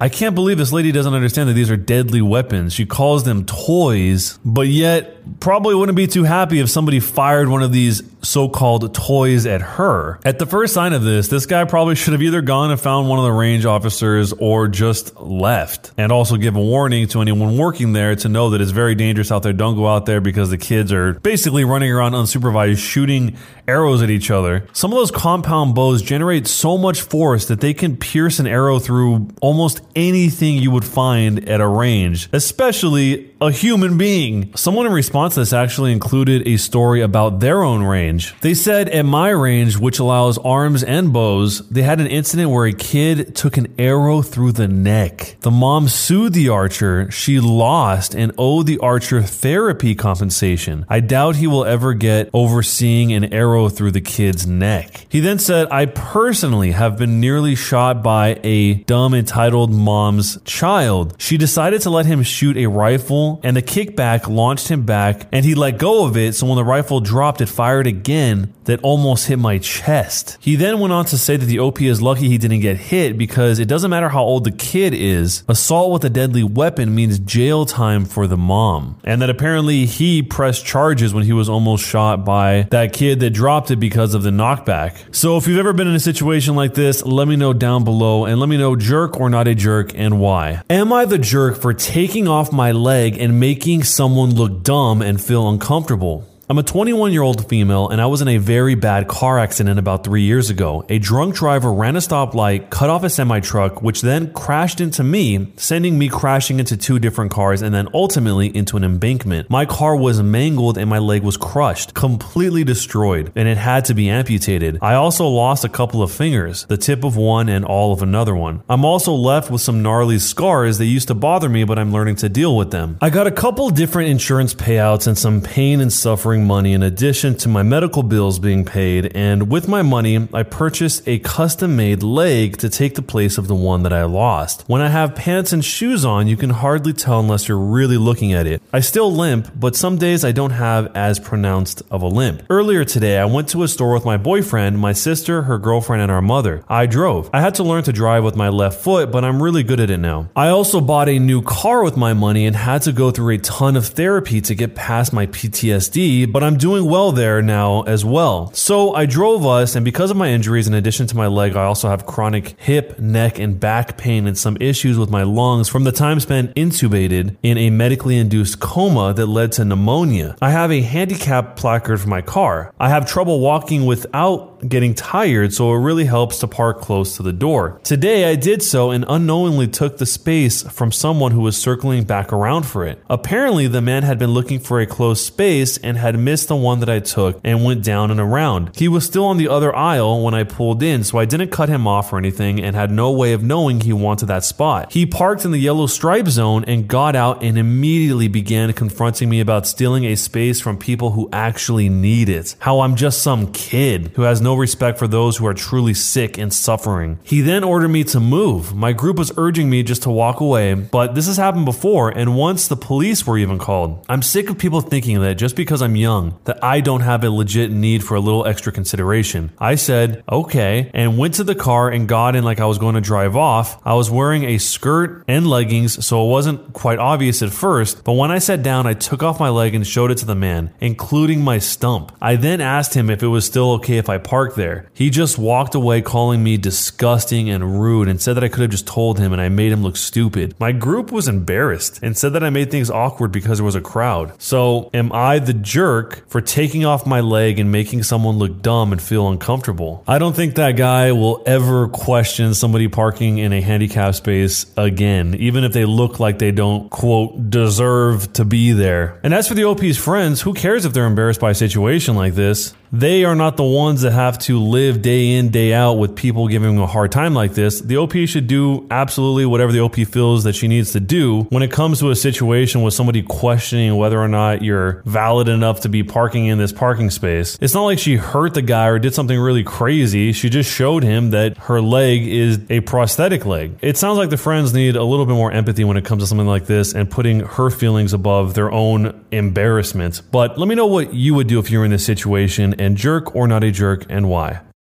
I 0.00 0.08
can't 0.08 0.34
believe 0.34 0.58
this 0.58 0.72
lady 0.72 0.92
doesn't 0.92 1.14
understand 1.14 1.48
that 1.48 1.54
these 1.54 1.70
are 1.70 1.76
deadly 1.76 2.22
weapons. 2.22 2.72
She 2.72 2.86
calls 2.86 3.24
them 3.24 3.44
toys, 3.44 4.38
but 4.44 4.68
yet 4.68 5.21
probably 5.40 5.74
wouldn't 5.74 5.96
be 5.96 6.06
too 6.06 6.24
happy 6.24 6.60
if 6.60 6.70
somebody 6.70 7.00
fired 7.00 7.48
one 7.48 7.62
of 7.62 7.72
these 7.72 8.02
so 8.22 8.48
called 8.48 8.94
toys 8.94 9.46
at 9.46 9.60
her. 9.60 10.20
At 10.24 10.38
the 10.38 10.46
first 10.46 10.74
sign 10.74 10.92
of 10.92 11.02
this, 11.02 11.28
this 11.28 11.46
guy 11.46 11.64
probably 11.64 11.94
should 11.94 12.12
have 12.12 12.22
either 12.22 12.40
gone 12.40 12.70
and 12.70 12.80
found 12.80 13.08
one 13.08 13.18
of 13.18 13.24
the 13.24 13.32
range 13.32 13.64
officers 13.64 14.32
or 14.32 14.68
just 14.68 15.16
left. 15.20 15.92
And 15.96 16.12
also 16.12 16.36
give 16.36 16.56
a 16.56 16.60
warning 16.60 17.08
to 17.08 17.20
anyone 17.20 17.56
working 17.56 17.92
there 17.92 18.14
to 18.16 18.28
know 18.28 18.50
that 18.50 18.60
it's 18.60 18.70
very 18.70 18.94
dangerous 18.94 19.32
out 19.32 19.42
there. 19.42 19.52
Don't 19.52 19.76
go 19.76 19.88
out 19.88 20.06
there 20.06 20.20
because 20.20 20.50
the 20.50 20.58
kids 20.58 20.92
are 20.92 21.14
basically 21.14 21.64
running 21.64 21.90
around 21.90 22.12
unsupervised 22.12 22.78
shooting 22.78 23.36
arrows 23.66 24.02
at 24.02 24.10
each 24.10 24.30
other. 24.30 24.66
Some 24.72 24.92
of 24.92 24.98
those 24.98 25.10
compound 25.10 25.74
bows 25.74 26.02
generate 26.02 26.46
so 26.46 26.76
much 26.76 27.00
force 27.00 27.46
that 27.46 27.60
they 27.60 27.74
can 27.74 27.96
pierce 27.96 28.38
an 28.38 28.46
arrow 28.46 28.78
through 28.78 29.28
almost 29.40 29.80
anything 29.94 30.58
you 30.58 30.70
would 30.70 30.84
find 30.84 31.48
at 31.48 31.60
a 31.60 31.66
range, 31.66 32.28
especially 32.32 33.32
a 33.40 33.50
human 33.50 33.98
being. 33.98 34.54
Someone 34.56 34.86
in 34.86 34.92
response 34.92 35.11
to 35.12 35.40
this 35.40 35.52
actually 35.52 35.92
included 35.92 36.48
a 36.48 36.56
story 36.56 37.02
about 37.02 37.40
their 37.40 37.62
own 37.62 37.82
range. 37.82 38.34
They 38.40 38.54
said 38.54 38.88
at 38.88 39.04
my 39.04 39.28
range, 39.28 39.76
which 39.76 39.98
allows 39.98 40.38
arms 40.38 40.82
and 40.82 41.12
bows, 41.12 41.68
they 41.68 41.82
had 41.82 42.00
an 42.00 42.06
incident 42.06 42.50
where 42.50 42.64
a 42.64 42.72
kid 42.72 43.34
took 43.34 43.58
an 43.58 43.74
arrow 43.78 44.22
through 44.22 44.52
the 44.52 44.68
neck. 44.68 45.36
The 45.40 45.50
mom 45.50 45.88
sued 45.88 46.32
the 46.32 46.48
archer. 46.48 47.10
She 47.10 47.40
lost 47.40 48.14
and 48.14 48.32
owed 48.38 48.66
the 48.66 48.78
archer 48.78 49.22
therapy 49.22 49.94
compensation. 49.94 50.86
I 50.88 51.00
doubt 51.00 51.36
he 51.36 51.46
will 51.46 51.66
ever 51.66 51.92
get 51.92 52.30
overseeing 52.32 53.12
an 53.12 53.34
arrow 53.34 53.68
through 53.68 53.90
the 53.90 54.00
kid's 54.00 54.46
neck. 54.46 55.06
He 55.10 55.20
then 55.20 55.38
said, 55.38 55.68
I 55.70 55.86
personally 55.86 56.72
have 56.72 56.96
been 56.96 57.20
nearly 57.20 57.54
shot 57.54 58.02
by 58.02 58.40
a 58.42 58.74
dumb 58.84 59.12
entitled 59.12 59.70
mom's 59.70 60.40
child. 60.44 61.16
She 61.18 61.36
decided 61.36 61.82
to 61.82 61.90
let 61.90 62.06
him 62.06 62.22
shoot 62.22 62.56
a 62.56 62.66
rifle 62.66 63.40
and 63.44 63.54
the 63.54 63.62
kickback 63.62 64.26
launched 64.26 64.68
him 64.68 64.86
back 64.86 65.01
and 65.32 65.44
he 65.44 65.54
let 65.54 65.78
go 65.78 66.04
of 66.06 66.16
it. 66.16 66.34
So 66.34 66.46
when 66.46 66.56
the 66.56 66.64
rifle 66.64 67.00
dropped, 67.00 67.40
it 67.40 67.46
fired 67.46 67.86
again 67.86 68.52
that 68.64 68.80
almost 68.82 69.26
hit 69.26 69.38
my 69.38 69.58
chest. 69.58 70.38
He 70.40 70.56
then 70.56 70.78
went 70.78 70.92
on 70.92 71.04
to 71.06 71.18
say 71.18 71.36
that 71.36 71.46
the 71.46 71.58
OP 71.58 71.80
is 71.80 72.00
lucky 72.00 72.28
he 72.28 72.38
didn't 72.38 72.60
get 72.60 72.76
hit 72.76 73.18
because 73.18 73.58
it 73.58 73.66
doesn't 73.66 73.90
matter 73.90 74.08
how 74.08 74.22
old 74.22 74.44
the 74.44 74.52
kid 74.52 74.94
is. 74.94 75.42
Assault 75.48 75.92
with 75.92 76.04
a 76.04 76.10
deadly 76.10 76.44
weapon 76.44 76.94
means 76.94 77.18
jail 77.18 77.66
time 77.66 78.04
for 78.04 78.26
the 78.26 78.36
mom. 78.36 78.98
And 79.04 79.20
that 79.22 79.30
apparently 79.30 79.86
he 79.86 80.22
pressed 80.22 80.64
charges 80.64 81.12
when 81.12 81.24
he 81.24 81.32
was 81.32 81.48
almost 81.48 81.84
shot 81.84 82.24
by 82.24 82.68
that 82.70 82.92
kid 82.92 83.20
that 83.20 83.30
dropped 83.30 83.70
it 83.70 83.76
because 83.76 84.14
of 84.14 84.22
the 84.22 84.30
knockback. 84.30 85.14
So 85.14 85.36
if 85.36 85.46
you've 85.46 85.58
ever 85.58 85.72
been 85.72 85.88
in 85.88 85.94
a 85.94 86.00
situation 86.00 86.54
like 86.54 86.74
this, 86.74 87.04
let 87.04 87.26
me 87.26 87.36
know 87.36 87.52
down 87.52 87.84
below 87.84 88.24
and 88.24 88.38
let 88.38 88.48
me 88.48 88.56
know 88.56 88.76
jerk 88.76 89.18
or 89.20 89.28
not 89.28 89.48
a 89.48 89.54
jerk 89.54 89.92
and 89.94 90.20
why. 90.20 90.62
Am 90.70 90.92
I 90.92 91.04
the 91.04 91.18
jerk 91.18 91.60
for 91.60 91.74
taking 91.74 92.28
off 92.28 92.52
my 92.52 92.72
leg 92.72 93.18
and 93.18 93.40
making 93.40 93.84
someone 93.84 94.34
look 94.34 94.62
dumb 94.62 94.91
and 95.00 95.20
feel 95.20 95.48
uncomfortable? 95.48 96.26
I'm 96.52 96.58
a 96.58 96.62
21 96.62 97.12
year 97.12 97.22
old 97.22 97.48
female 97.48 97.88
and 97.88 97.98
I 97.98 98.04
was 98.04 98.20
in 98.20 98.28
a 98.28 98.36
very 98.36 98.74
bad 98.74 99.08
car 99.08 99.38
accident 99.38 99.78
about 99.78 100.04
three 100.04 100.20
years 100.20 100.50
ago. 100.50 100.84
A 100.90 100.98
drunk 100.98 101.34
driver 101.34 101.72
ran 101.72 101.96
a 101.96 102.00
stoplight, 102.00 102.68
cut 102.68 102.90
off 102.90 103.04
a 103.04 103.08
semi 103.08 103.40
truck, 103.40 103.80
which 103.80 104.02
then 104.02 104.34
crashed 104.34 104.78
into 104.78 105.02
me, 105.02 105.50
sending 105.56 105.98
me 105.98 106.10
crashing 106.10 106.60
into 106.60 106.76
two 106.76 106.98
different 106.98 107.30
cars 107.30 107.62
and 107.62 107.74
then 107.74 107.88
ultimately 107.94 108.54
into 108.54 108.76
an 108.76 108.84
embankment. 108.84 109.48
My 109.48 109.64
car 109.64 109.96
was 109.96 110.22
mangled 110.22 110.76
and 110.76 110.90
my 110.90 110.98
leg 110.98 111.22
was 111.22 111.38
crushed, 111.38 111.94
completely 111.94 112.64
destroyed, 112.64 113.32
and 113.34 113.48
it 113.48 113.56
had 113.56 113.86
to 113.86 113.94
be 113.94 114.10
amputated. 114.10 114.78
I 114.82 114.92
also 114.92 115.26
lost 115.28 115.64
a 115.64 115.70
couple 115.70 116.02
of 116.02 116.12
fingers, 116.12 116.66
the 116.66 116.76
tip 116.76 117.02
of 117.02 117.16
one 117.16 117.48
and 117.48 117.64
all 117.64 117.94
of 117.94 118.02
another 118.02 118.34
one. 118.34 118.62
I'm 118.68 118.84
also 118.84 119.14
left 119.14 119.50
with 119.50 119.62
some 119.62 119.82
gnarly 119.82 120.18
scars 120.18 120.76
that 120.76 120.84
used 120.84 121.08
to 121.08 121.14
bother 121.14 121.48
me, 121.48 121.64
but 121.64 121.78
I'm 121.78 121.94
learning 121.94 122.16
to 122.16 122.28
deal 122.28 122.54
with 122.54 122.72
them. 122.72 122.98
I 123.00 123.08
got 123.08 123.26
a 123.26 123.30
couple 123.30 123.70
different 123.70 124.10
insurance 124.10 124.52
payouts 124.52 125.06
and 125.06 125.16
some 125.16 125.40
pain 125.40 125.80
and 125.80 125.90
suffering 125.90 126.41
money 126.42 126.72
in 126.72 126.82
addition 126.82 127.36
to 127.38 127.48
my 127.48 127.62
medical 127.62 128.02
bills 128.02 128.38
being 128.38 128.64
paid, 128.64 129.12
and 129.14 129.50
with 129.50 129.68
my 129.68 129.82
money, 129.82 130.28
I 130.32 130.42
purchased 130.42 131.06
a 131.06 131.18
custom 131.18 131.76
made 131.76 132.02
leg 132.02 132.56
to 132.58 132.68
take 132.68 132.94
the 132.94 133.02
place 133.02 133.38
of 133.38 133.48
the 133.48 133.54
one 133.54 133.82
that 133.84 133.92
I 133.92 134.04
lost. 134.04 134.64
When 134.66 134.80
I 134.80 134.88
have 134.88 135.14
pants 135.14 135.52
and 135.52 135.64
shoes 135.64 136.04
on, 136.04 136.26
you 136.26 136.36
can 136.36 136.50
hardly 136.50 136.92
tell 136.92 137.20
unless 137.20 137.48
you're 137.48 137.58
really 137.58 137.96
looking 137.96 138.32
at 138.32 138.46
it. 138.46 138.62
I 138.72 138.80
still 138.80 139.12
limp, 139.12 139.50
but 139.54 139.76
some 139.76 139.98
days 139.98 140.24
I 140.24 140.32
don't 140.32 140.50
have 140.50 140.94
as 140.96 141.18
pronounced 141.18 141.82
of 141.90 142.02
a 142.02 142.08
limp. 142.08 142.42
Earlier 142.50 142.84
today, 142.84 143.18
I 143.18 143.24
went 143.24 143.48
to 143.50 143.62
a 143.62 143.68
store 143.68 143.92
with 143.94 144.04
my 144.04 144.16
boyfriend, 144.16 144.78
my 144.78 144.92
sister, 144.92 145.42
her 145.42 145.58
girlfriend, 145.58 146.02
and 146.02 146.10
our 146.10 146.22
mother. 146.22 146.64
I 146.68 146.86
drove. 146.86 147.30
I 147.32 147.40
had 147.40 147.54
to 147.56 147.62
learn 147.62 147.84
to 147.84 147.92
drive 147.92 148.24
with 148.24 148.36
my 148.36 148.48
left 148.48 148.80
foot, 148.82 149.10
but 149.10 149.24
I'm 149.24 149.42
really 149.42 149.62
good 149.62 149.80
at 149.80 149.90
it 149.90 149.98
now. 149.98 150.30
I 150.34 150.48
also 150.48 150.80
bought 150.80 151.08
a 151.08 151.18
new 151.18 151.42
car 151.42 151.84
with 151.84 151.96
my 151.96 152.12
money 152.12 152.46
and 152.46 152.56
had 152.56 152.82
to 152.82 152.92
go 152.92 153.10
through 153.10 153.34
a 153.34 153.38
ton 153.38 153.76
of 153.76 153.86
therapy 153.86 154.40
to 154.40 154.54
get 154.54 154.74
past 154.74 155.12
my 155.12 155.26
PTSD, 155.26 156.31
but 156.32 156.42
I'm 156.42 156.56
doing 156.56 156.84
well 156.84 157.12
there 157.12 157.42
now 157.42 157.82
as 157.82 158.04
well. 158.04 158.52
So 158.54 158.94
I 158.94 159.06
drove 159.06 159.44
us, 159.46 159.76
and 159.76 159.84
because 159.84 160.10
of 160.10 160.16
my 160.16 160.28
injuries, 160.28 160.66
in 160.66 160.74
addition 160.74 161.06
to 161.08 161.16
my 161.16 161.26
leg, 161.26 161.56
I 161.56 161.64
also 161.64 161.88
have 161.88 162.06
chronic 162.06 162.58
hip, 162.58 162.98
neck, 162.98 163.38
and 163.38 163.60
back 163.60 163.96
pain 163.98 164.26
and 164.26 164.36
some 164.36 164.56
issues 164.60 164.98
with 164.98 165.10
my 165.10 165.22
lungs 165.22 165.68
from 165.68 165.84
the 165.84 165.92
time 165.92 166.20
spent 166.20 166.54
intubated 166.54 167.36
in 167.42 167.58
a 167.58 167.70
medically 167.70 168.16
induced 168.16 168.60
coma 168.60 169.12
that 169.14 169.26
led 169.26 169.52
to 169.52 169.64
pneumonia. 169.64 170.36
I 170.40 170.50
have 170.50 170.72
a 170.72 170.80
handicap 170.80 171.56
placard 171.56 172.00
for 172.00 172.08
my 172.08 172.22
car. 172.22 172.72
I 172.80 172.88
have 172.88 173.06
trouble 173.06 173.40
walking 173.40 173.84
without 173.84 174.68
getting 174.68 174.94
tired, 174.94 175.52
so 175.52 175.72
it 175.72 175.78
really 175.78 176.04
helps 176.04 176.38
to 176.38 176.48
park 176.48 176.80
close 176.80 177.16
to 177.16 177.22
the 177.22 177.32
door. 177.32 177.80
Today 177.82 178.30
I 178.30 178.36
did 178.36 178.62
so 178.62 178.90
and 178.90 179.04
unknowingly 179.08 179.68
took 179.68 179.98
the 179.98 180.06
space 180.06 180.62
from 180.62 180.92
someone 180.92 181.32
who 181.32 181.40
was 181.40 181.56
circling 181.56 182.04
back 182.04 182.32
around 182.32 182.64
for 182.64 182.86
it. 182.86 183.02
Apparently, 183.10 183.66
the 183.66 183.82
man 183.82 184.02
had 184.02 184.18
been 184.18 184.30
looking 184.30 184.60
for 184.60 184.80
a 184.80 184.86
closed 184.86 185.24
space 185.24 185.78
and 185.78 185.96
had 185.96 186.11
missed 186.18 186.48
the 186.48 186.56
one 186.56 186.80
that 186.80 186.88
I 186.88 187.00
took 187.00 187.40
and 187.44 187.64
went 187.64 187.84
down 187.84 188.10
and 188.10 188.20
around. 188.20 188.74
He 188.76 188.88
was 188.88 189.04
still 189.04 189.24
on 189.24 189.36
the 189.36 189.48
other 189.48 189.74
aisle 189.74 190.22
when 190.22 190.34
I 190.34 190.44
pulled 190.44 190.82
in, 190.82 191.04
so 191.04 191.18
I 191.18 191.24
didn't 191.24 191.50
cut 191.50 191.68
him 191.68 191.86
off 191.86 192.12
or 192.12 192.18
anything 192.18 192.60
and 192.60 192.76
had 192.76 192.90
no 192.90 193.10
way 193.10 193.32
of 193.32 193.42
knowing 193.42 193.80
he 193.80 193.92
wanted 193.92 194.26
that 194.26 194.44
spot. 194.44 194.92
He 194.92 195.06
parked 195.06 195.44
in 195.44 195.50
the 195.50 195.58
yellow 195.58 195.86
stripe 195.86 196.28
zone 196.28 196.64
and 196.66 196.88
got 196.88 197.16
out 197.16 197.42
and 197.42 197.58
immediately 197.58 198.28
began 198.28 198.72
confronting 198.72 199.28
me 199.28 199.40
about 199.40 199.66
stealing 199.66 200.04
a 200.04 200.16
space 200.16 200.60
from 200.60 200.78
people 200.78 201.12
who 201.12 201.28
actually 201.32 201.88
need 201.88 202.28
it. 202.28 202.54
How 202.60 202.80
I'm 202.80 202.96
just 202.96 203.22
some 203.22 203.52
kid 203.52 204.12
who 204.14 204.22
has 204.22 204.40
no 204.40 204.54
respect 204.54 204.98
for 204.98 205.08
those 205.08 205.36
who 205.36 205.46
are 205.46 205.54
truly 205.54 205.94
sick 205.94 206.38
and 206.38 206.52
suffering. 206.52 207.18
He 207.22 207.40
then 207.40 207.64
ordered 207.64 207.88
me 207.88 208.04
to 208.04 208.20
move. 208.20 208.74
My 208.74 208.92
group 208.92 209.18
was 209.18 209.32
urging 209.36 209.70
me 209.70 209.82
just 209.82 210.02
to 210.02 210.10
walk 210.10 210.40
away, 210.40 210.74
but 210.74 211.14
this 211.14 211.26
has 211.26 211.36
happened 211.36 211.64
before 211.64 212.10
and 212.10 212.36
once 212.36 212.68
the 212.68 212.76
police 212.76 213.26
were 213.26 213.38
even 213.38 213.58
called. 213.58 214.04
I'm 214.08 214.22
sick 214.22 214.50
of 214.50 214.58
people 214.58 214.80
thinking 214.80 215.20
that 215.20 215.34
just 215.34 215.56
because 215.56 215.82
I'm 215.82 215.96
young 216.02 216.38
that 216.44 216.62
I 216.62 216.80
don't 216.80 217.00
have 217.00 217.24
a 217.24 217.30
legit 217.30 217.70
need 217.70 218.04
for 218.04 218.14
a 218.14 218.20
little 218.20 218.44
extra 218.46 218.72
consideration. 218.72 219.52
I 219.58 219.76
said, 219.76 220.22
"Okay," 220.30 220.90
and 220.92 221.16
went 221.16 221.34
to 221.34 221.44
the 221.44 221.54
car 221.54 221.88
and 221.88 222.06
got 222.06 222.36
in 222.36 222.44
like 222.44 222.60
I 222.60 222.66
was 222.66 222.78
going 222.78 222.96
to 222.96 223.00
drive 223.00 223.36
off. 223.36 223.80
I 223.84 223.94
was 223.94 224.10
wearing 224.10 224.44
a 224.44 224.58
skirt 224.58 225.24
and 225.26 225.46
leggings, 225.46 226.04
so 226.04 226.24
it 226.26 226.30
wasn't 226.30 226.72
quite 226.72 226.98
obvious 226.98 227.42
at 227.42 227.50
first, 227.50 228.04
but 228.04 228.14
when 228.14 228.30
I 228.30 228.38
sat 228.38 228.62
down, 228.62 228.86
I 228.86 228.94
took 228.94 229.22
off 229.22 229.40
my 229.40 229.48
leg 229.48 229.74
and 229.74 229.86
showed 229.86 230.10
it 230.10 230.18
to 230.18 230.26
the 230.26 230.34
man, 230.34 230.70
including 230.80 231.42
my 231.42 231.58
stump. 231.58 232.12
I 232.20 232.36
then 232.36 232.60
asked 232.60 232.94
him 232.94 233.08
if 233.08 233.22
it 233.22 233.28
was 233.28 233.44
still 233.46 233.70
okay 233.72 233.96
if 233.98 234.08
I 234.08 234.18
parked 234.18 234.56
there. 234.56 234.90
He 234.92 235.08
just 235.10 235.38
walked 235.38 235.74
away 235.74 236.02
calling 236.02 236.42
me 236.42 236.56
disgusting 236.56 237.48
and 237.48 237.80
rude 237.80 238.08
and 238.08 238.20
said 238.20 238.34
that 238.34 238.44
I 238.44 238.48
could 238.48 238.62
have 238.62 238.70
just 238.70 238.86
told 238.86 239.18
him 239.18 239.32
and 239.32 239.40
I 239.40 239.48
made 239.48 239.72
him 239.72 239.82
look 239.82 239.96
stupid. 239.96 240.54
My 240.58 240.72
group 240.72 241.12
was 241.12 241.28
embarrassed 241.28 242.00
and 242.02 242.16
said 242.16 242.32
that 242.32 242.44
I 242.44 242.50
made 242.50 242.70
things 242.70 242.90
awkward 242.90 243.32
because 243.32 243.58
there 243.58 243.64
was 243.64 243.74
a 243.74 243.80
crowd. 243.80 244.32
So, 244.38 244.90
am 244.92 245.12
I 245.12 245.38
the 245.38 245.52
jerk 245.92 246.28
for 246.28 246.40
taking 246.40 246.84
off 246.84 247.06
my 247.06 247.20
leg 247.20 247.58
and 247.58 247.70
making 247.70 248.02
someone 248.02 248.38
look 248.38 248.62
dumb 248.62 248.92
and 248.92 249.00
feel 249.00 249.28
uncomfortable? 249.28 250.02
I 250.06 250.18
don't 250.18 250.34
think 250.34 250.54
that 250.56 250.72
guy 250.72 251.12
will 251.12 251.42
ever 251.46 251.88
question 251.88 252.54
somebody 252.54 252.88
parking 252.88 253.38
in 253.38 253.52
a 253.52 253.60
handicap 253.60 254.14
space 254.14 254.66
again, 254.76 255.34
even 255.34 255.64
if 255.64 255.72
they 255.72 255.84
look 255.84 256.20
like 256.20 256.38
they 256.38 256.52
don't, 256.52 256.90
quote, 256.90 257.50
deserve 257.50 258.32
to 258.34 258.44
be 258.44 258.72
there. 258.72 259.20
And 259.22 259.34
as 259.34 259.48
for 259.48 259.54
the 259.54 259.64
OP's 259.64 259.96
friends, 259.96 260.40
who 260.40 260.54
cares 260.54 260.84
if 260.84 260.92
they're 260.92 261.06
embarrassed 261.06 261.40
by 261.40 261.50
a 261.50 261.54
situation 261.54 262.16
like 262.16 262.34
this? 262.34 262.74
They 262.94 263.24
are 263.24 263.34
not 263.34 263.56
the 263.56 263.64
ones 263.64 264.02
that 264.02 264.12
have 264.12 264.38
to 264.40 264.60
live 264.60 265.00
day 265.00 265.32
in, 265.32 265.48
day 265.48 265.72
out 265.72 265.94
with 265.94 266.14
people 266.14 266.46
giving 266.46 266.74
them 266.74 266.84
a 266.84 266.86
hard 266.86 267.10
time 267.10 267.32
like 267.32 267.54
this. 267.54 267.80
The 267.80 267.96
OP 267.96 268.12
should 268.26 268.46
do 268.46 268.86
absolutely 268.90 269.46
whatever 269.46 269.72
the 269.72 269.80
OP 269.80 269.94
feels 269.94 270.44
that 270.44 270.54
she 270.54 270.68
needs 270.68 270.92
to 270.92 271.00
do 271.00 271.44
when 271.44 271.62
it 271.62 271.72
comes 271.72 272.00
to 272.00 272.10
a 272.10 272.14
situation 272.14 272.82
with 272.82 272.92
somebody 272.92 273.22
questioning 273.22 273.96
whether 273.96 274.20
or 274.20 274.28
not 274.28 274.60
you're 274.60 275.00
valid 275.06 275.48
enough 275.48 275.80
to 275.80 275.88
be 275.88 276.02
parking 276.02 276.44
in 276.44 276.58
this 276.58 276.70
parking 276.70 277.08
space. 277.08 277.56
It's 277.62 277.72
not 277.72 277.84
like 277.84 277.98
she 277.98 278.16
hurt 278.16 278.52
the 278.52 278.60
guy 278.60 278.88
or 278.88 278.98
did 278.98 279.14
something 279.14 279.40
really 279.40 279.64
crazy. 279.64 280.32
She 280.32 280.50
just 280.50 280.70
showed 280.70 281.02
him 281.02 281.30
that 281.30 281.56
her 281.56 281.80
leg 281.80 282.26
is 282.26 282.60
a 282.68 282.80
prosthetic 282.80 283.46
leg. 283.46 283.78
It 283.80 283.96
sounds 283.96 284.18
like 284.18 284.28
the 284.28 284.36
friends 284.36 284.74
need 284.74 284.96
a 284.96 285.02
little 285.02 285.24
bit 285.24 285.34
more 285.34 285.50
empathy 285.50 285.84
when 285.84 285.96
it 285.96 286.04
comes 286.04 286.24
to 286.24 286.26
something 286.26 286.46
like 286.46 286.66
this 286.66 286.94
and 286.94 287.10
putting 287.10 287.40
her 287.40 287.70
feelings 287.70 288.12
above 288.12 288.52
their 288.52 288.70
own 288.70 289.24
embarrassment. 289.32 290.20
But 290.30 290.58
let 290.58 290.68
me 290.68 290.74
know 290.74 290.88
what 290.88 291.14
you 291.14 291.32
would 291.32 291.46
do 291.46 291.58
if 291.58 291.70
you 291.70 291.78
were 291.78 291.86
in 291.86 291.90
this 291.90 292.04
situation 292.04 292.81
and 292.82 292.96
jerk 292.96 293.34
or 293.36 293.46
not 293.46 293.62
a 293.62 293.70
jerk 293.70 294.04
and 294.08 294.28
why. 294.28 294.60